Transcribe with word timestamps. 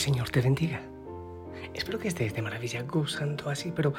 Señor 0.00 0.30
te 0.30 0.40
bendiga. 0.40 0.80
Espero 1.74 1.98
que 1.98 2.08
estés 2.08 2.32
de 2.32 2.40
maravilla 2.40 2.82
gozando 2.84 3.50
así, 3.50 3.70
pero 3.70 3.92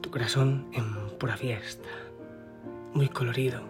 tu 0.00 0.08
corazón 0.08 0.68
en 0.72 1.18
pura 1.18 1.36
fiesta, 1.36 1.88
muy 2.92 3.08
colorido. 3.08 3.60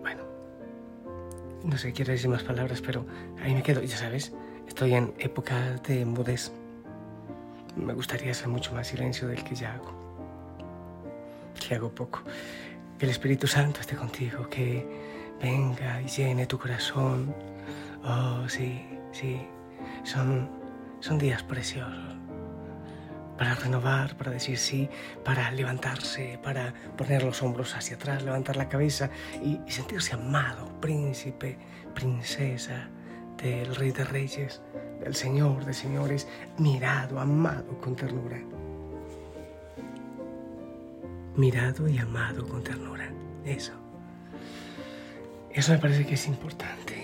Bueno, 0.00 0.22
no 1.62 1.76
sé, 1.76 1.92
quiero 1.92 2.12
decir 2.12 2.30
más 2.30 2.44
palabras, 2.44 2.80
pero 2.80 3.04
ahí 3.42 3.54
me 3.54 3.62
quedo, 3.62 3.82
ya 3.82 3.98
sabes, 3.98 4.32
estoy 4.66 4.94
en 4.94 5.12
época 5.18 5.76
de 5.86 6.06
mudez. 6.06 6.50
Me 7.76 7.92
gustaría 7.92 8.30
hacer 8.32 8.48
mucho 8.48 8.72
más 8.72 8.86
silencio 8.86 9.28
del 9.28 9.44
que 9.44 9.54
ya 9.54 9.74
hago. 9.74 9.92
Que 11.60 11.74
hago 11.74 11.94
poco. 11.94 12.22
Que 12.98 13.04
el 13.04 13.10
Espíritu 13.10 13.46
Santo 13.46 13.80
esté 13.80 13.96
contigo, 13.96 14.48
que 14.48 14.86
venga 15.42 16.00
y 16.00 16.06
llene 16.06 16.46
tu 16.46 16.58
corazón. 16.58 17.51
Oh, 18.04 18.48
sí, 18.48 18.84
sí. 19.12 19.40
Son, 20.04 20.50
son 21.00 21.18
días 21.18 21.42
preciosos 21.42 22.16
para 23.42 23.54
renovar, 23.56 24.16
para 24.16 24.30
decir 24.30 24.56
sí, 24.56 24.88
para 25.24 25.50
levantarse, 25.50 26.38
para 26.44 26.72
poner 26.96 27.24
los 27.24 27.42
hombros 27.42 27.74
hacia 27.74 27.96
atrás, 27.96 28.22
levantar 28.22 28.56
la 28.56 28.68
cabeza 28.68 29.10
y, 29.42 29.58
y, 29.66 29.70
sentirse 29.72 30.14
amado, 30.14 30.80
príncipe, 30.80 31.58
princesa 31.92 32.88
del 33.42 33.74
Rey 33.74 33.90
de 33.90 34.04
Reyes, 34.04 34.62
del 35.00 35.16
Señor 35.16 35.64
de 35.64 35.74
Señores, 35.74 36.28
mirado, 36.58 37.18
amado 37.18 37.78
con 37.80 37.96
ternura. 37.96 38.38
Mirado 41.34 41.88
y 41.88 41.98
amado 41.98 42.46
con 42.46 42.62
ternura. 42.62 43.10
Eso. 43.44 43.72
Eso 45.50 45.72
me 45.72 45.78
parece 45.78 46.06
que 46.06 46.14
es 46.14 46.28
importante. 46.28 47.01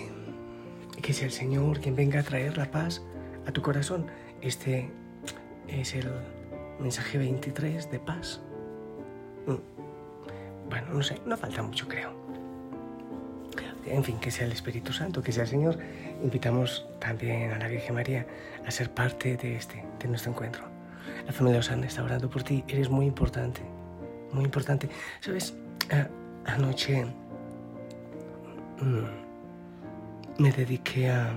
Que 1.01 1.13
sea 1.13 1.25
el 1.25 1.31
Señor 1.31 1.79
quien 1.79 1.95
venga 1.95 2.19
a 2.19 2.23
traer 2.23 2.57
la 2.57 2.69
paz 2.69 3.01
a 3.47 3.51
tu 3.51 3.61
corazón. 3.61 4.07
Este 4.41 4.91
es 5.67 5.95
el 5.95 6.09
mensaje 6.79 7.17
23 7.17 7.89
de 7.89 7.99
paz. 7.99 8.41
Mm. 9.47 10.69
Bueno, 10.69 10.87
no 10.93 11.01
sé, 11.01 11.17
no 11.25 11.35
falta 11.35 11.63
mucho 11.63 11.87
creo. 11.87 12.11
En 13.85 14.03
fin, 14.03 14.19
que 14.19 14.29
sea 14.29 14.45
el 14.45 14.51
Espíritu 14.51 14.93
Santo, 14.93 15.23
que 15.23 15.31
sea 15.31 15.43
el 15.43 15.49
Señor. 15.49 15.79
Invitamos 16.21 16.85
también 16.99 17.51
a 17.51 17.57
la 17.57 17.67
Virgen 17.67 17.95
María 17.95 18.27
a 18.65 18.69
ser 18.69 18.91
parte 18.91 19.35
de 19.35 19.55
este, 19.55 19.83
de 19.99 20.07
nuestro 20.07 20.31
encuentro. 20.31 20.63
La 21.25 21.33
familia 21.33 21.59
Osana 21.59 21.87
está 21.87 22.03
orando 22.03 22.29
por 22.29 22.43
ti. 22.43 22.63
Eres 22.67 22.89
muy 22.89 23.07
importante, 23.07 23.61
muy 24.31 24.43
importante. 24.43 24.89
Sabes, 25.21 25.55
anoche 26.45 27.05
mm, 28.79 29.28
me 30.39 30.51
dediqué 30.53 31.11
a, 31.11 31.33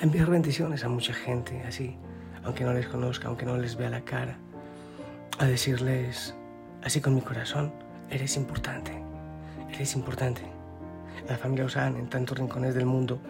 enviar 0.00 0.28
bendiciones 0.28 0.82
a 0.84 0.88
mucha 0.88 1.14
gente, 1.14 1.62
así, 1.62 1.96
aunque 2.42 2.64
no 2.64 2.72
les 2.72 2.88
conozca, 2.88 3.28
aunque 3.28 3.46
no 3.46 3.56
les 3.56 3.76
vea 3.76 3.88
la 3.88 4.00
cara, 4.00 4.36
a 5.38 5.46
decirles, 5.46 6.34
así 6.82 7.00
con 7.00 7.14
mi 7.14 7.20
corazón, 7.20 7.72
eres 8.10 8.36
importante, 8.36 8.92
eres 9.72 9.94
importante. 9.94 10.42
La 11.28 11.36
familia 11.36 11.66
Osan 11.66 11.96
en 11.96 12.08
tantos 12.08 12.36
rincones 12.36 12.74
del 12.74 12.86
mundo, 12.86 13.20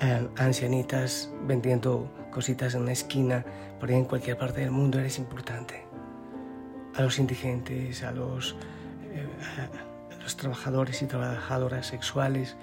eh, 0.00 0.28
ancianitas 0.36 1.32
vendiendo 1.44 2.08
cositas 2.30 2.74
en 2.74 2.82
una 2.82 2.92
esquina, 2.92 3.44
por 3.80 3.88
ahí 3.88 3.96
en 3.96 4.04
cualquier 4.04 4.38
parte 4.38 4.60
del 4.60 4.70
mundo, 4.70 5.00
eres 5.00 5.18
importante. 5.18 5.84
A 6.94 7.02
los 7.02 7.18
indigentes, 7.18 8.04
a 8.04 8.12
los, 8.12 8.54
eh, 9.12 9.26
los 10.28 10.36
trabajadores 10.36 11.00
y 11.00 11.06
trabajadoras 11.06 11.86
sexuales, 11.86 12.54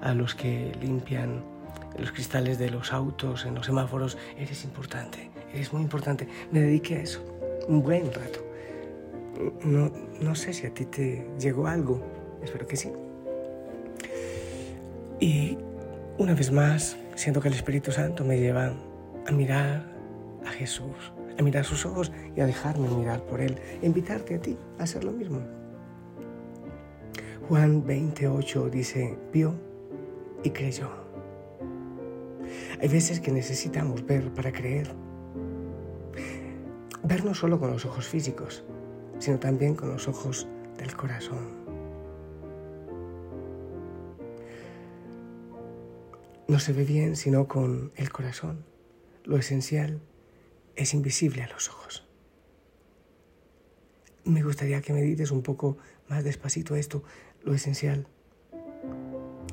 a 0.00 0.14
los 0.14 0.34
que 0.34 0.74
limpian 0.80 1.44
los 1.98 2.12
cristales 2.12 2.58
de 2.58 2.70
los 2.70 2.94
autos, 2.94 3.44
en 3.44 3.54
los 3.54 3.66
semáforos, 3.66 4.16
eres 4.38 4.64
importante, 4.64 5.30
eres 5.52 5.70
muy 5.70 5.82
importante. 5.82 6.26
Me 6.50 6.60
dediqué 6.60 6.96
a 6.96 7.02
eso 7.02 7.22
un 7.68 7.82
buen 7.82 8.10
rato. 8.10 8.40
No, 9.64 9.92
no 10.18 10.34
sé 10.34 10.54
si 10.54 10.66
a 10.66 10.72
ti 10.72 10.86
te 10.86 11.26
llegó 11.38 11.66
algo, 11.66 12.02
espero 12.42 12.66
que 12.66 12.76
sí. 12.76 12.90
Y 15.20 15.58
una 16.16 16.32
vez 16.32 16.50
más, 16.50 16.96
siento 17.16 17.42
que 17.42 17.48
el 17.48 17.54
Espíritu 17.54 17.92
Santo 17.92 18.24
me 18.24 18.38
lleva 18.38 18.72
a 19.26 19.30
mirar 19.32 19.84
a 20.46 20.50
Jesús, 20.52 21.12
a 21.38 21.42
mirar 21.42 21.66
sus 21.66 21.84
ojos 21.84 22.12
y 22.34 22.40
a 22.40 22.46
dejarme 22.46 22.88
mirar 22.88 23.20
por 23.24 23.42
Él, 23.42 23.58
invitarte 23.82 24.36
a 24.36 24.40
ti 24.40 24.56
a 24.78 24.84
hacer 24.84 25.04
lo 25.04 25.12
mismo. 25.12 25.59
Juan 27.50 27.84
28 27.84 28.70
dice, 28.70 29.18
vio 29.32 29.52
y 30.44 30.50
creyó. 30.50 30.88
Hay 32.80 32.86
veces 32.86 33.18
que 33.18 33.32
necesitamos 33.32 34.06
ver 34.06 34.32
para 34.32 34.52
creer. 34.52 34.94
Ver 37.02 37.24
no 37.24 37.34
solo 37.34 37.58
con 37.58 37.72
los 37.72 37.84
ojos 37.84 38.06
físicos, 38.06 38.62
sino 39.18 39.40
también 39.40 39.74
con 39.74 39.88
los 39.88 40.06
ojos 40.06 40.46
del 40.78 40.94
corazón. 40.94 41.48
No 46.46 46.60
se 46.60 46.72
ve 46.72 46.84
bien 46.84 47.16
sino 47.16 47.48
con 47.48 47.90
el 47.96 48.12
corazón. 48.12 48.64
Lo 49.24 49.36
esencial 49.36 50.00
es 50.76 50.94
invisible 50.94 51.42
a 51.42 51.48
los 51.48 51.68
ojos. 51.68 52.06
Me 54.22 54.44
gustaría 54.44 54.80
que 54.82 54.92
medites 54.92 55.32
un 55.32 55.42
poco 55.42 55.78
más 56.08 56.22
despacito 56.22 56.76
esto. 56.76 57.02
Lo 57.42 57.54
esencial 57.54 58.06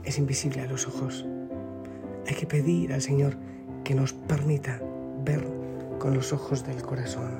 es 0.03 0.17
invisible 0.17 0.61
a 0.61 0.67
los 0.67 0.87
ojos. 0.87 1.25
Hay 2.27 2.35
que 2.35 2.45
pedir 2.45 2.91
al 2.91 3.01
Señor 3.01 3.37
que 3.83 3.95
nos 3.95 4.11
permita 4.11 4.81
ver 5.23 5.47
con 5.97 6.13
los 6.13 6.33
ojos 6.33 6.65
del 6.65 6.81
corazón, 6.81 7.31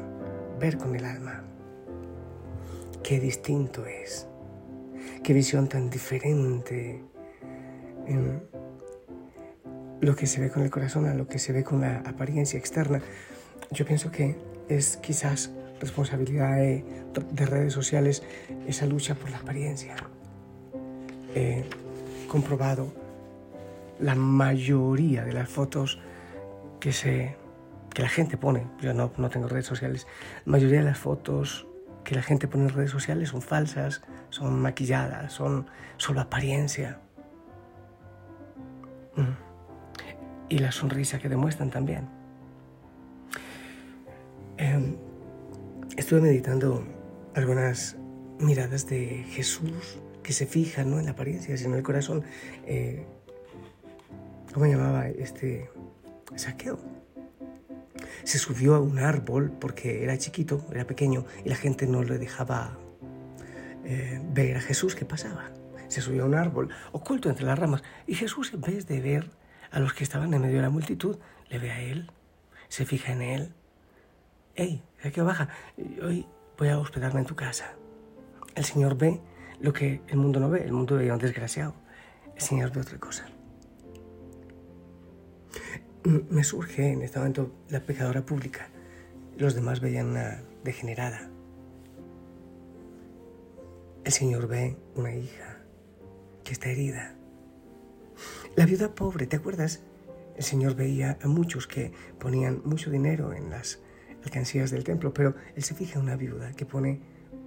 ver 0.59 0.77
con 0.77 0.95
el 0.95 1.03
alma. 1.03 1.43
Qué 3.03 3.19
distinto 3.19 3.85
es, 3.85 4.27
qué 5.23 5.33
visión 5.33 5.67
tan 5.67 5.89
diferente 5.89 7.03
en 8.05 8.41
lo 9.99 10.15
que 10.15 10.27
se 10.27 10.39
ve 10.39 10.49
con 10.49 10.63
el 10.63 10.69
corazón 10.69 11.05
a 11.07 11.13
lo 11.13 11.27
que 11.27 11.39
se 11.39 11.51
ve 11.51 11.65
con 11.65 11.81
la 11.81 11.97
apariencia 11.99 12.57
externa. 12.57 13.01
Yo 13.71 13.85
pienso 13.85 14.11
que 14.11 14.37
es 14.69 14.95
quizás 14.97 15.51
responsabilidad 15.81 16.55
de, 16.55 16.85
de 17.31 17.45
redes 17.45 17.73
sociales 17.73 18.23
esa 18.65 18.85
lucha 18.85 19.15
por 19.15 19.29
la 19.29 19.39
apariencia. 19.39 19.95
He 21.37 21.63
comprobado 22.27 22.91
la 23.99 24.15
mayoría 24.15 25.23
de 25.23 25.33
las 25.33 25.47
fotos 25.47 25.99
que, 26.79 26.91
se, 26.91 27.35
que 27.93 28.01
la 28.01 28.09
gente 28.09 28.37
pone, 28.37 28.65
yo 28.81 28.91
no, 28.95 29.11
no 29.17 29.29
tengo 29.29 29.47
redes 29.47 29.67
sociales, 29.67 30.07
la 30.45 30.53
mayoría 30.53 30.79
de 30.79 30.85
las 30.85 30.97
fotos 30.97 31.67
que 32.03 32.15
la 32.15 32.23
gente 32.23 32.47
pone 32.47 32.63
en 32.63 32.69
redes 32.69 32.89
sociales 32.89 33.29
son 33.29 33.43
falsas, 33.43 34.01
son 34.31 34.59
maquilladas, 34.59 35.31
son 35.31 35.67
solo 35.97 36.21
apariencia. 36.21 36.99
Mm. 39.15 39.35
Y 40.49 40.57
la 40.57 40.71
sonrisa 40.71 41.19
que 41.19 41.29
demuestran 41.29 41.69
también. 41.69 42.09
Eh, 44.57 44.97
estuve 45.97 46.21
meditando 46.21 46.83
algunas 47.35 47.95
miradas 48.39 48.87
de 48.87 49.23
Jesús 49.29 49.99
que 50.27 50.33
se 50.33 50.45
fijan 50.45 50.91
no 50.91 50.99
en 50.99 51.05
la 51.05 51.11
apariencia, 51.11 51.55
sino 51.55 51.71
en 51.71 51.77
el 51.77 51.83
corazón. 51.83 52.25
Eh, 52.65 53.05
¿Cómo 54.53 54.65
llamaba 54.65 55.07
este 55.07 55.71
saqueo? 56.35 56.77
Se 58.25 58.37
subió 58.37 58.75
a 58.75 58.81
un 58.81 58.99
árbol 58.99 59.53
porque 59.57 60.03
era 60.03 60.17
chiquito, 60.17 60.65
era 60.73 60.85
pequeño, 60.85 61.25
y 61.45 61.49
la 61.49 61.55
gente 61.55 61.87
no 61.87 62.03
le 62.03 62.17
dejaba 62.17 62.77
eh, 63.85 64.21
ver 64.33 64.57
a 64.57 64.59
Jesús 64.59 64.95
que 64.95 65.05
pasaba. 65.05 65.49
Se 65.87 66.01
subió 66.01 66.23
a 66.23 66.25
un 66.25 66.35
árbol 66.35 66.71
oculto 66.91 67.29
entre 67.29 67.45
las 67.45 67.57
ramas 67.57 67.81
y 68.05 68.15
Jesús 68.15 68.53
en 68.53 68.59
vez 68.59 68.85
de 68.85 68.99
ver 68.99 69.31
a 69.71 69.79
los 69.79 69.93
que 69.93 70.03
estaban 70.03 70.33
en 70.33 70.41
medio 70.41 70.57
de 70.57 70.63
la 70.63 70.69
multitud, 70.69 71.19
le 71.47 71.57
ve 71.57 71.71
a 71.71 71.79
él, 71.79 72.11
se 72.67 72.85
fija 72.85 73.13
en 73.13 73.21
él. 73.21 73.53
¡Ey, 74.55 74.83
saqueo 75.01 75.23
baja! 75.23 75.47
Hoy 76.03 76.27
voy 76.57 76.67
a 76.67 76.79
hospedarme 76.79 77.21
en 77.21 77.27
tu 77.27 77.37
casa. 77.37 77.75
El 78.55 78.65
Señor 78.65 78.97
ve 78.97 79.21
lo 79.59 79.73
que 79.73 80.01
el 80.07 80.17
mundo 80.17 80.39
no 80.39 80.49
ve, 80.49 80.63
el 80.63 80.73
mundo 80.73 80.95
ve 80.95 81.09
a 81.09 81.13
un 81.13 81.19
desgraciado. 81.19 81.73
El 82.35 82.41
Señor 82.41 82.71
ve 82.71 82.81
otra 82.81 82.99
cosa 82.99 83.27
me 86.07 86.43
surge 86.43 86.91
en 86.91 87.01
este 87.01 87.19
momento 87.19 87.51
la 87.69 87.81
pecadora 87.81 88.25
pública. 88.25 88.69
Los 89.37 89.55
demás 89.55 89.81
veían 89.81 90.07
una 90.07 90.41
degenerada. 90.63 91.29
El 94.03 94.11
Señor 94.11 94.47
ve 94.47 94.77
una 94.95 95.13
hija 95.13 95.57
que 96.43 96.53
está 96.53 96.69
herida. 96.69 97.13
La 98.55 98.65
viuda 98.65 98.95
pobre, 98.95 99.27
¿te 99.27 99.35
acuerdas? 99.35 99.81
El 100.37 100.43
Señor 100.43 100.75
veía 100.75 101.17
a 101.21 101.27
muchos 101.27 101.67
que 101.67 101.91
ponían 102.19 102.61
mucho 102.63 102.89
dinero 102.89 103.33
en 103.33 103.49
las 103.49 103.79
alcancías 104.23 104.71
del 104.71 104.83
templo, 104.83 105.13
pero 105.13 105.35
Él 105.55 105.63
se 105.63 105.75
fija 105.75 105.99
en 105.99 106.05
una 106.05 106.15
viuda 106.15 106.53
que 106.53 106.65
pone 106.65 107.01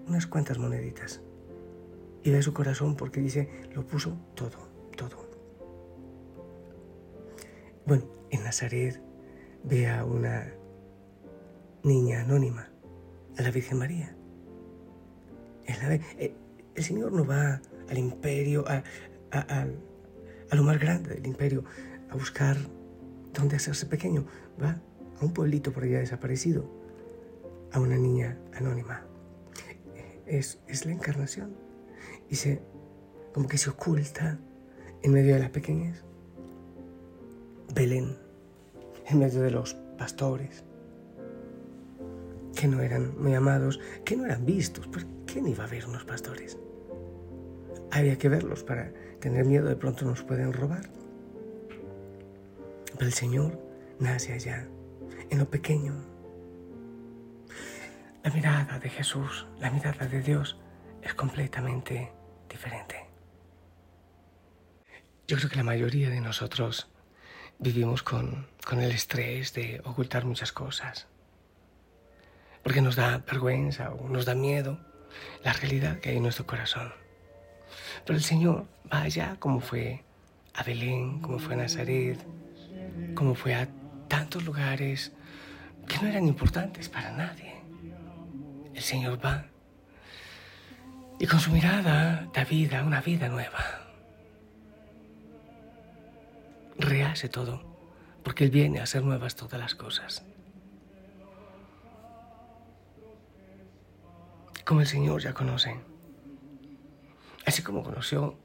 unas 0.06 0.27
cuantas 0.27 0.59
moneditas 0.59 1.23
y 2.22 2.31
ve 2.31 2.43
su 2.43 2.52
corazón 2.52 2.96
porque 2.96 3.20
dice, 3.20 3.49
lo 3.75 3.87
puso 3.87 4.17
todo, 4.34 4.69
todo. 4.96 5.28
Bueno, 7.87 8.05
en 8.31 8.44
Nazaret 8.44 9.00
ve 9.64 9.88
a 9.88 10.05
una 10.05 10.52
niña 11.82 12.22
anónima, 12.22 12.70
a 13.38 13.43
la 13.43 13.50
Virgen 13.50 13.78
María. 13.78 14.17
Eh, 15.67 16.34
el 16.75 16.84
Señor 16.84 17.12
no 17.12 17.25
va 17.25 17.61
al 17.88 17.99
imperio, 17.99 18.64
a, 18.69 18.82
a, 19.32 19.67
lo 20.55 20.62
más 20.62 20.78
grande 20.78 21.14
del 21.14 21.26
imperio, 21.26 21.64
a 22.11 22.14
buscar 22.14 22.56
dónde 23.32 23.56
hacerse 23.56 23.87
pequeño. 23.87 24.26
Va 24.62 24.81
a 25.20 25.25
un 25.25 25.32
pueblito 25.32 25.72
por 25.72 25.84
allá 25.84 25.99
desaparecido, 26.00 26.70
a 27.72 27.81
una 27.81 27.96
niña 27.96 28.38
anónima. 28.55 29.05
Es, 30.26 30.61
es 30.69 30.87
la 30.87 30.93
encarnación. 30.93 31.69
Y 32.31 32.37
se, 32.37 32.62
como 33.35 33.49
que 33.49 33.59
se 33.59 33.71
oculta 33.71 34.38
en 35.03 35.12
medio 35.12 35.35
de 35.35 35.41
las 35.41 35.50
pequeñas. 35.50 36.05
Belén, 37.75 38.17
en 39.06 39.19
medio 39.19 39.41
de 39.41 39.50
los 39.50 39.75
pastores, 39.99 40.65
que 42.55 42.69
no 42.69 42.81
eran 42.81 43.21
muy 43.21 43.35
amados, 43.35 43.81
que 44.05 44.17
no 44.17 44.25
eran 44.25 44.44
vistos. 44.44 44.87
¿Por 44.88 45.05
quién 45.27 45.47
iba 45.47 45.65
a 45.65 45.67
ver 45.67 45.87
unos 45.87 46.05
pastores? 46.05 46.59
Había 47.91 48.17
que 48.17 48.29
verlos 48.29 48.62
para 48.62 48.93
tener 49.21 49.44
miedo, 49.44 49.69
de 49.69 49.77
pronto 49.77 50.05
nos 50.05 50.23
pueden 50.23 50.53
robar. 50.53 50.88
Pero 52.94 53.06
el 53.06 53.12
Señor 53.12 53.59
nace 53.99 54.32
allá, 54.32 54.69
en 55.31 55.38
lo 55.38 55.49
pequeño. 55.49 55.94
La 58.23 58.31
mirada 58.31 58.79
de 58.79 58.88
Jesús, 58.88 59.47
la 59.59 59.71
mirada 59.71 60.06
de 60.06 60.21
Dios 60.21 60.59
es 61.03 61.15
completamente 61.15 62.12
diferente. 62.50 63.06
Yo 65.26 65.37
creo 65.37 65.49
que 65.49 65.56
la 65.56 65.62
mayoría 65.62 66.11
de 66.11 66.20
nosotros 66.20 66.88
vivimos 67.58 68.02
con, 68.02 68.49
con 68.67 68.81
el 68.81 68.91
estrés 68.91 69.55
de 69.55 69.81
ocultar 69.85 70.25
muchas 70.25 70.52
cosas, 70.52 71.06
porque 72.62 72.81
nos 72.81 72.97
da 72.97 73.19
vergüenza 73.19 73.93
o 73.93 74.08
nos 74.08 74.25
da 74.25 74.35
miedo 74.35 74.79
la 75.44 75.52
realidad 75.52 76.00
que 76.00 76.11
hay 76.11 76.17
en 76.17 76.23
nuestro 76.23 76.47
corazón. 76.47 76.93
Pero 78.05 78.17
el 78.17 78.25
Señor 78.25 78.67
va 78.93 79.03
allá 79.03 79.37
como 79.38 79.61
fue 79.61 80.05
a 80.55 80.62
Belén, 80.62 81.20
como 81.20 81.38
fue 81.38 81.55
a 81.55 81.58
Nazaret, 81.58 82.19
como 83.14 83.35
fue 83.35 83.55
a 83.55 83.69
tantos 84.08 84.44
lugares 84.44 85.12
que 85.87 85.99
no 85.99 86.08
eran 86.08 86.26
importantes 86.26 86.88
para 86.88 87.12
nadie. 87.12 87.55
El 88.75 88.82
Señor 88.82 89.25
va 89.25 89.46
y 91.20 91.26
con 91.26 91.38
su 91.38 91.52
mirada 91.52 92.26
da 92.32 92.44
vida, 92.44 92.82
una 92.82 93.02
vida 93.02 93.28
nueva. 93.28 93.58
Rehace 96.78 97.28
todo, 97.28 97.62
porque 98.25 98.44
Él 98.44 98.50
viene 98.50 98.81
a 98.81 98.84
hacer 98.84 99.05
nuevas 99.05 99.37
todas 99.37 99.61
las 99.61 99.75
cosas. 99.75 100.25
Como 104.64 104.81
el 104.81 104.87
Señor 104.87 105.20
ya 105.20 105.34
conoce 105.34 105.76
así 107.44 107.62
como 107.62 107.82
conoció 107.82 108.37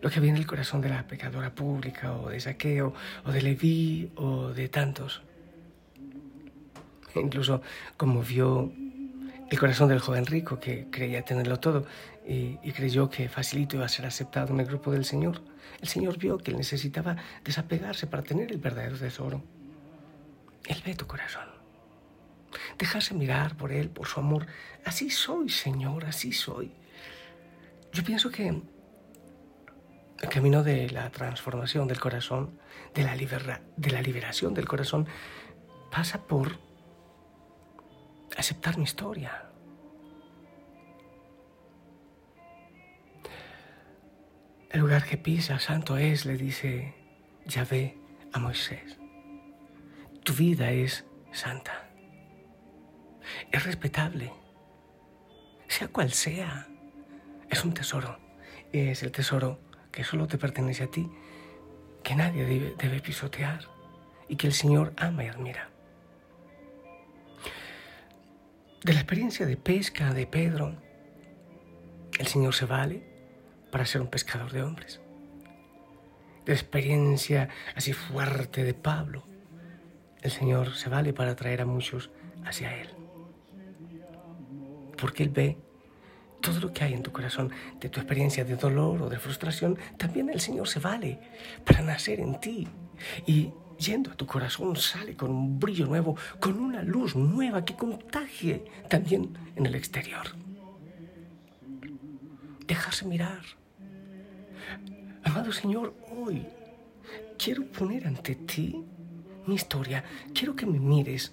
lo 0.00 0.10
que 0.10 0.18
había 0.18 0.30
en 0.30 0.36
el 0.36 0.46
corazón 0.46 0.80
de 0.80 0.88
la 0.88 1.06
pecadora 1.06 1.54
pública 1.54 2.12
o 2.14 2.30
de 2.30 2.40
Saqueo 2.40 2.94
o 3.24 3.32
de 3.32 3.42
Leví 3.42 4.10
o 4.16 4.48
de 4.48 4.68
tantos. 4.68 5.22
E 7.14 7.20
incluso 7.20 7.62
como 7.96 8.22
vio 8.22 8.72
el 9.50 9.58
corazón 9.58 9.88
del 9.88 10.00
joven 10.00 10.26
rico 10.26 10.60
que 10.60 10.88
creía 10.90 11.24
tenerlo 11.24 11.58
todo 11.58 11.86
y, 12.26 12.56
creyó 12.72 13.08
que 13.08 13.28
facilito 13.28 13.76
iba 13.76 13.86
a 13.86 13.88
ser 13.88 14.04
aceptado 14.04 14.52
en 14.52 14.60
el 14.60 14.66
grupo 14.66 14.92
del 14.92 15.04
Señor. 15.04 15.42
El 15.80 15.88
Señor 15.88 16.18
vio 16.18 16.36
que 16.38 16.50
él 16.50 16.58
necesitaba 16.58 17.16
desapegarse 17.44 18.06
para 18.06 18.22
tener 18.22 18.52
el 18.52 18.58
verdadero 18.58 18.98
tesoro. 18.98 19.42
Él 20.66 20.82
ve 20.84 20.94
tu 20.94 21.06
corazón. 21.06 21.48
Dejarse 22.78 23.14
mirar 23.14 23.56
por 23.56 23.72
Él, 23.72 23.88
por 23.88 24.06
su 24.06 24.20
amor. 24.20 24.46
Así 24.84 25.10
soy, 25.10 25.48
Señor, 25.48 26.04
así 26.04 26.32
soy. 26.32 26.72
Yo 27.92 28.04
pienso 28.04 28.30
que 28.30 28.48
el 28.48 30.28
camino 30.28 30.62
de 30.62 30.90
la 30.90 31.10
transformación 31.10 31.88
del 31.88 32.00
corazón, 32.00 32.58
de 32.94 33.02
la, 33.04 33.16
de 33.76 33.90
la 33.90 34.02
liberación 34.02 34.52
del 34.52 34.68
corazón, 34.68 35.06
pasa 35.90 36.22
por 36.22 36.58
aceptar 38.38 38.78
mi 38.78 38.84
historia. 38.84 39.44
El 44.70 44.80
lugar 44.80 45.04
que 45.04 45.16
pisa, 45.16 45.58
santo 45.58 45.96
es, 45.96 46.24
le 46.24 46.36
dice 46.36 46.94
Yahvé 47.46 47.98
a 48.32 48.38
Moisés. 48.38 48.98
Tu 50.24 50.32
vida 50.34 50.70
es 50.70 51.04
santa, 51.32 51.90
es 53.50 53.64
respetable, 53.64 54.32
sea 55.66 55.88
cual 55.88 56.12
sea 56.12 56.68
es 57.50 57.64
un 57.64 57.72
tesoro. 57.72 58.18
Es 58.72 59.02
el 59.02 59.12
tesoro 59.12 59.58
que 59.90 60.04
solo 60.04 60.26
te 60.26 60.36
pertenece 60.36 60.84
a 60.84 60.90
ti, 60.90 61.10
que 62.02 62.14
nadie 62.14 62.74
debe, 62.76 63.00
pisotear 63.00 63.60
y 64.28 64.36
que 64.36 64.46
el 64.46 64.52
Señor 64.52 64.92
ama 64.96 65.24
y 65.24 65.28
admira. 65.28 65.70
De 68.82 68.92
la 68.92 69.00
experiencia 69.00 69.44
de 69.44 69.56
pesca 69.56 70.14
de 70.14 70.26
Pedro, 70.26 70.76
el 72.18 72.26
Señor 72.28 72.54
se 72.54 72.64
vale 72.64 73.02
para 73.72 73.84
ser 73.84 74.00
un 74.00 74.06
pescador 74.06 74.52
de 74.52 74.62
hombres. 74.62 75.00
De 76.46 76.52
la 76.52 76.60
experiencia 76.60 77.48
así 77.74 77.92
fuerte 77.92 78.62
de 78.62 78.74
Pablo, 78.74 79.24
el 80.22 80.30
Señor 80.30 80.76
se 80.76 80.88
vale 80.88 81.12
para 81.12 81.34
traer 81.34 81.60
a 81.62 81.66
muchos 81.66 82.10
hacia 82.44 82.80
Él. 82.80 82.88
Porque 84.96 85.24
Él 85.24 85.30
ve 85.30 85.58
todo 86.40 86.60
lo 86.60 86.72
que 86.72 86.84
hay 86.84 86.94
en 86.94 87.02
tu 87.02 87.10
corazón, 87.10 87.50
de 87.80 87.88
tu 87.88 87.98
experiencia 87.98 88.44
de 88.44 88.54
dolor 88.54 89.02
o 89.02 89.08
de 89.08 89.18
frustración, 89.18 89.76
también 89.96 90.30
el 90.30 90.40
Señor 90.40 90.68
se 90.68 90.78
vale 90.78 91.18
para 91.64 91.82
nacer 91.82 92.20
en 92.20 92.38
ti. 92.38 92.68
Y 93.26 93.52
yendo 93.78 94.10
a 94.10 94.16
tu 94.16 94.26
corazón 94.26 94.76
sale 94.76 95.16
con 95.16 95.30
un 95.30 95.58
brillo 95.58 95.86
nuevo, 95.86 96.16
con 96.40 96.58
una 96.58 96.82
luz 96.82 97.14
nueva 97.16 97.64
que 97.64 97.76
contagie 97.76 98.64
también 98.88 99.36
en 99.56 99.66
el 99.66 99.74
exterior. 99.74 100.26
Dejarse 102.66 103.06
mirar. 103.06 103.42
Amado 105.24 105.52
Señor, 105.52 105.94
hoy 106.10 106.46
quiero 107.38 107.64
poner 107.66 108.06
ante 108.06 108.34
ti 108.34 108.84
mi 109.46 109.54
historia. 109.54 110.04
Quiero 110.34 110.54
que 110.54 110.66
me 110.66 110.78
mires. 110.78 111.32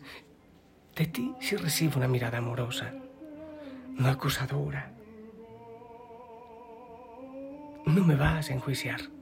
De 0.96 1.06
ti 1.08 1.34
si 1.42 1.58
recibo 1.58 1.98
una 1.98 2.08
mirada 2.08 2.38
amorosa, 2.38 2.94
no 3.98 4.08
acusadora, 4.08 4.94
no 7.86 8.04
me 8.06 8.16
vas 8.16 8.50
a 8.50 8.54
enjuiciar. 8.54 9.15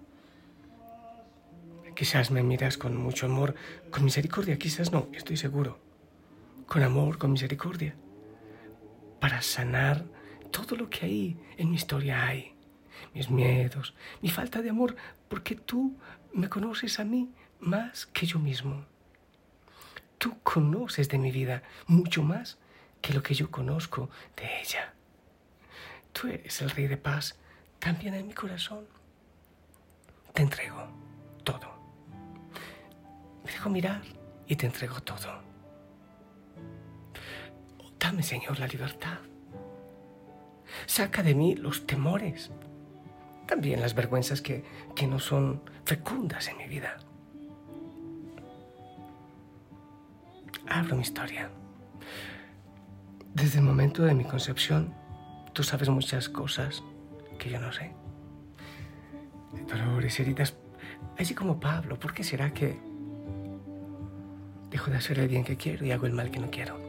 Quizás 1.96 2.32
me 2.32 2.42
miras 2.42 2.78
con 2.78 2.98
mucho 2.98 3.28
amor, 3.28 3.56
con 3.92 4.04
misericordia, 4.04 4.58
quizás 4.58 4.92
no, 4.92 5.10
estoy 5.14 5.38
seguro. 5.38 5.80
Con 6.68 6.82
amor, 6.82 7.18
con 7.18 7.32
misericordia. 7.32 7.96
Para 9.20 9.42
sanar 9.42 10.06
todo 10.52 10.76
lo 10.76 10.90
que 10.90 11.06
hay 11.06 11.38
en 11.58 11.70
mi 11.70 11.76
historia 11.76 12.26
hay. 12.26 12.56
Mis 13.14 13.30
miedos, 13.30 13.94
mi 14.22 14.30
falta 14.30 14.62
de 14.62 14.70
amor, 14.70 14.96
porque 15.28 15.56
tú 15.56 15.96
me 16.34 16.50
conoces 16.50 17.00
a 17.00 17.04
mí 17.04 17.32
más 17.60 18.08
que 18.08 18.26
yo 18.26 18.40
mismo. 18.40 18.86
Tú 20.18 20.40
conoces 20.42 21.10
de 21.10 21.18
mi 21.18 21.32
vida 21.32 21.64
mucho 21.86 22.24
más 22.24 22.58
que 23.02 23.14
lo 23.14 23.22
que 23.22 23.34
yo 23.36 23.52
conozco 23.52 24.10
de 24.36 24.62
ella. 24.62 24.94
Tú 26.12 26.28
eres 26.28 26.62
el 26.62 26.70
Rey 26.70 26.88
de 26.88 26.98
paz 26.98 27.38
también 27.80 28.14
en 28.14 28.28
mi 28.28 28.34
corazón. 28.34 28.88
Te 30.34 30.42
entrego. 30.42 31.13
Mirar 33.70 34.02
y 34.48 34.56
te 34.56 34.66
entrego 34.66 35.02
todo. 35.02 35.42
Dame, 38.00 38.22
Señor, 38.22 38.60
la 38.60 38.68
libertad. 38.68 39.20
Saca 40.86 41.24
de 41.24 41.36
mí 41.36 41.56
los 41.56 41.86
temores, 41.88 42.52
también 43.48 43.80
las 43.80 43.94
vergüenzas 43.94 44.42
que, 44.42 44.64
que 44.96 45.08
no 45.08 45.20
son 45.20 45.62
fecundas 45.86 46.48
en 46.50 46.58
mi 46.58 46.68
vida. 46.68 46.98
Abro 50.68 50.96
mi 50.96 51.04
historia. 51.04 51.50
Desde 53.34 53.60
el 53.60 53.66
momento 53.66 54.04
de 54.04 54.14
mi 54.14 54.26
concepción, 54.26 54.94
tú 55.54 55.64
sabes 55.64 55.90
muchas 55.90 56.30
cosas 56.30 56.84
que 57.40 57.50
yo 57.50 57.60
no 57.60 57.72
sé. 57.72 57.92
Dolores, 59.68 60.20
heridas, 60.20 60.56
así 61.18 61.34
como 61.34 61.60
Pablo, 61.60 62.00
¿por 62.00 62.14
qué 62.14 62.24
será 62.24 62.54
que 62.54 62.80
dejo 64.74 64.90
de 64.90 64.98
hacer 64.98 65.20
el 65.20 65.28
bien 65.28 65.44
que 65.44 65.56
quiero 65.56 65.86
y 65.86 65.92
hago 65.92 66.08
el 66.08 66.14
mal 66.14 66.32
que 66.32 66.40
no 66.40 66.50
quiero? 66.50 66.80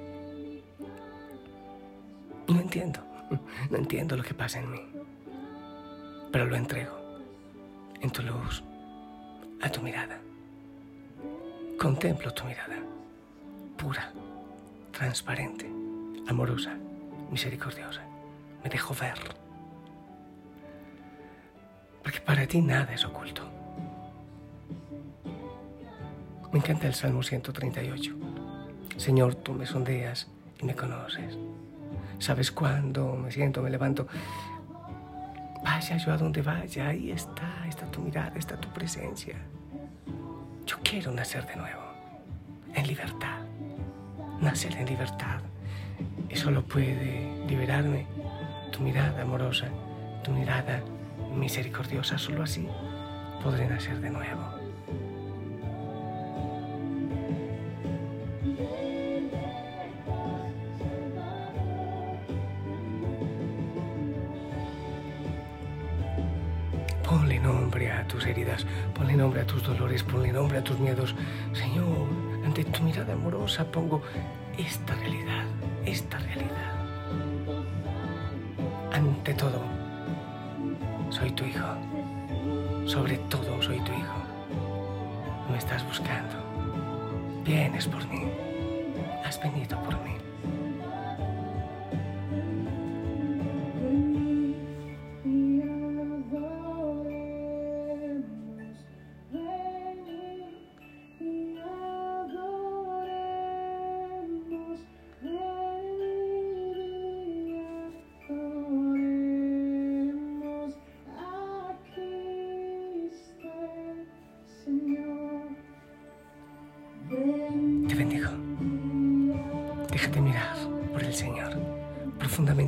No 2.48 2.58
entiendo, 2.58 3.00
no 3.70 3.76
entiendo 3.76 4.16
lo 4.16 4.22
que 4.22 4.32
pasa 4.32 4.58
en 4.58 4.70
mí, 4.70 4.80
pero 6.32 6.46
lo 6.46 6.56
entrego 6.56 6.98
en 8.00 8.10
tu 8.10 8.22
luz, 8.22 8.64
a 9.60 9.68
tu 9.68 9.82
mirada. 9.82 10.18
contemplo 11.78 12.32
tu 12.32 12.44
mirada, 12.44 12.78
pura, 13.76 14.10
transparente, 14.90 15.66
amorosa, 16.26 16.74
misericordiosa. 17.30 18.00
Me 18.62 18.70
dejo 18.70 18.94
ver. 18.94 19.18
Porque 22.02 22.20
para 22.20 22.46
ti 22.46 22.62
nada 22.62 22.94
es 22.94 23.04
oculto. 23.04 23.42
Me 26.54 26.60
encanta 26.60 26.86
el 26.86 26.94
Salmo 26.94 27.20
138. 27.20 28.14
Señor, 28.96 29.34
tú 29.34 29.54
me 29.54 29.66
sondeas 29.66 30.28
y 30.62 30.64
me 30.64 30.76
conoces. 30.76 31.36
Sabes 32.20 32.52
cuándo 32.52 33.16
me 33.16 33.32
siento, 33.32 33.60
me 33.60 33.70
levanto. 33.70 34.06
Vaya 35.64 35.96
yo 35.96 36.12
a 36.12 36.16
donde 36.16 36.42
vaya, 36.42 36.90
ahí 36.90 37.10
está, 37.10 37.66
está 37.66 37.90
tu 37.90 38.02
mirada, 38.02 38.38
está 38.38 38.56
tu 38.56 38.68
presencia. 38.68 39.34
Yo 40.64 40.76
quiero 40.84 41.10
nacer 41.10 41.44
de 41.44 41.56
nuevo, 41.56 41.82
en 42.72 42.86
libertad, 42.86 43.40
nacer 44.40 44.76
en 44.76 44.86
libertad. 44.86 45.40
Y 46.30 46.36
solo 46.36 46.62
puede 46.62 47.44
liberarme 47.48 48.06
tu 48.70 48.80
mirada 48.80 49.22
amorosa, 49.22 49.66
tu 50.22 50.30
mirada 50.30 50.84
misericordiosa. 51.34 52.16
Solo 52.16 52.44
así 52.44 52.68
podré 53.42 53.66
nacer 53.66 54.00
de 54.00 54.10
nuevo. 54.10 54.63
Heridas, 68.26 68.66
ponle 68.94 69.14
nombre 69.14 69.40
a 69.40 69.46
tus 69.46 69.62
dolores, 69.62 70.02
ponle 70.02 70.32
nombre 70.32 70.58
a 70.58 70.64
tus 70.64 70.78
miedos. 70.78 71.14
Señor, 71.52 72.08
ante 72.44 72.64
tu 72.64 72.82
mirada 72.82 73.12
amorosa 73.12 73.64
pongo 73.64 74.02
esta 74.58 74.94
realidad, 74.94 75.44
esta 75.84 76.18
realidad. 76.18 76.72
Ante 78.92 79.34
todo, 79.34 79.60
soy 81.10 81.30
tu 81.32 81.44
hijo. 81.44 81.66
Sobre 82.86 83.16
todo 83.30 83.62
soy 83.62 83.78
tu 83.80 83.92
hijo. 83.92 84.22
Me 85.50 85.58
estás 85.58 85.84
buscando. 85.86 86.36
Vienes 87.44 87.86
por 87.86 88.06
mí. 88.08 88.30
Has 89.24 89.40
venido 89.42 89.82
por 89.82 89.94
mí. 90.02 90.16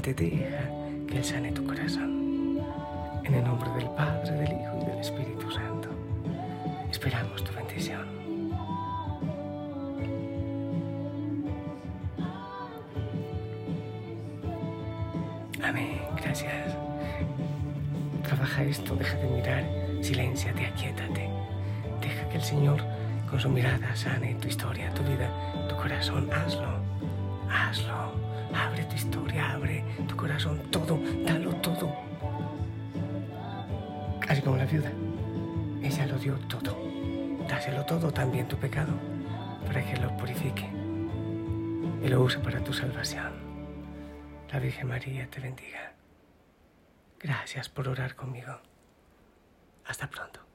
Profundamente 0.06 0.36
deja 0.36 0.70
que 1.08 1.18
Él 1.18 1.24
sane 1.24 1.50
tu 1.50 1.66
corazón. 1.66 2.60
En 3.24 3.34
el 3.34 3.44
nombre 3.44 3.68
del 3.72 3.90
Padre, 3.90 4.30
del 4.30 4.52
Hijo 4.52 4.78
y 4.80 4.84
del 4.84 4.98
Espíritu 5.00 5.50
Santo. 5.50 5.88
Esperamos 6.88 7.42
tu 7.42 7.52
bendición. 7.52 8.06
Amén. 15.60 16.00
Gracias. 16.22 16.76
Trabaja 18.22 18.62
esto, 18.62 18.94
deja 18.94 19.16
de 19.16 19.28
mirar, 19.28 19.64
silénciate, 20.02 20.66
aquietate. 20.66 21.28
Deja 22.00 22.28
que 22.28 22.36
el 22.36 22.44
Señor 22.44 22.80
con 23.28 23.40
su 23.40 23.48
mirada 23.48 23.96
sane 23.96 24.36
tu 24.36 24.46
historia, 24.46 24.94
tu 24.94 25.02
vida, 25.02 25.28
tu 25.68 25.74
corazón. 25.74 26.30
Hazlo, 26.32 26.78
hazlo. 27.50 28.25
Abre 28.54 28.84
tu 28.84 28.94
historia, 28.94 29.52
abre 29.52 29.84
tu 30.08 30.16
corazón, 30.16 30.60
todo, 30.70 31.00
dalo 31.24 31.54
todo. 31.56 31.94
Así 34.28 34.42
como 34.42 34.56
la 34.56 34.66
viuda. 34.66 34.90
Ella 35.82 36.06
lo 36.06 36.18
dio 36.18 36.34
todo. 36.48 36.76
Dáselo 37.48 37.84
todo 37.84 38.10
también 38.10 38.48
tu 38.48 38.56
pecado 38.56 38.92
para 39.66 39.84
que 39.84 39.96
lo 39.96 40.16
purifique 40.16 40.68
y 42.02 42.08
lo 42.08 42.22
use 42.22 42.38
para 42.38 42.62
tu 42.62 42.72
salvación. 42.72 43.32
La 44.52 44.58
Virgen 44.58 44.88
María 44.88 45.28
te 45.28 45.40
bendiga. 45.40 45.92
Gracias 47.20 47.68
por 47.68 47.88
orar 47.88 48.14
conmigo. 48.14 48.60
Hasta 49.86 50.08
pronto. 50.08 50.45